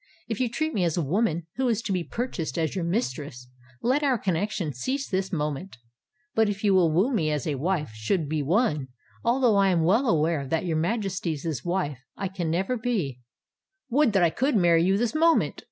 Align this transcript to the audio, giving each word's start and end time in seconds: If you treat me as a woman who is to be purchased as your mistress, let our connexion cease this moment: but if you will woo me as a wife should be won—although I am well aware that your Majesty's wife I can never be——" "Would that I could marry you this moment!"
If 0.27 0.39
you 0.39 0.49
treat 0.49 0.73
me 0.73 0.83
as 0.83 0.97
a 0.97 1.01
woman 1.03 1.45
who 1.57 1.67
is 1.67 1.79
to 1.83 1.91
be 1.91 2.03
purchased 2.03 2.57
as 2.57 2.75
your 2.75 2.83
mistress, 2.83 3.47
let 3.83 4.01
our 4.01 4.17
connexion 4.17 4.73
cease 4.73 5.07
this 5.07 5.31
moment: 5.31 5.77
but 6.33 6.49
if 6.49 6.63
you 6.63 6.73
will 6.73 6.91
woo 6.91 7.13
me 7.13 7.29
as 7.29 7.45
a 7.45 7.53
wife 7.53 7.91
should 7.93 8.27
be 8.27 8.41
won—although 8.41 9.55
I 9.57 9.67
am 9.67 9.83
well 9.83 10.07
aware 10.09 10.47
that 10.47 10.65
your 10.65 10.77
Majesty's 10.77 11.63
wife 11.63 11.99
I 12.17 12.29
can 12.29 12.49
never 12.49 12.77
be——" 12.77 13.19
"Would 13.91 14.13
that 14.13 14.23
I 14.23 14.31
could 14.31 14.55
marry 14.55 14.83
you 14.83 14.97
this 14.97 15.13
moment!" 15.13 15.59